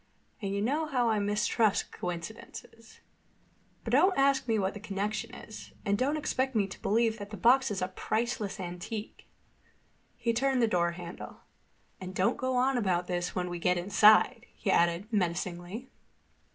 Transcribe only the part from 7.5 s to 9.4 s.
is a priceless antique."